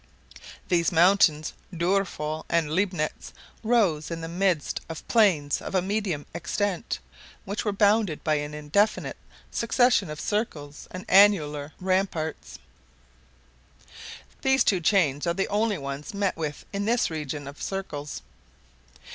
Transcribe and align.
These 0.67 0.91
mountains 0.91 1.53
of 1.71 1.77
Doerful 1.77 2.47
and 2.49 2.71
Leibnitz 2.73 3.33
rose 3.61 4.09
in 4.09 4.21
the 4.21 4.27
midst 4.27 4.81
of 4.89 5.07
plains 5.07 5.61
of 5.61 5.75
a 5.75 5.81
medium 5.83 6.25
extent, 6.33 6.97
which 7.45 7.63
were 7.63 7.71
bounded 7.71 8.23
by 8.23 8.33
an 8.37 8.55
indefinite 8.55 9.17
succession 9.51 10.09
of 10.09 10.19
circles 10.19 10.87
and 10.89 11.05
annular 11.07 11.73
ramparts. 11.79 12.57
These 14.41 14.63
two 14.63 14.79
chains 14.79 15.27
are 15.27 15.35
the 15.35 15.47
only 15.49 15.77
ones 15.77 16.15
met 16.15 16.35
with 16.35 16.65
in 16.73 16.85
this 16.85 17.11
region 17.11 17.47
of 17.47 17.61
circles. 17.61 18.23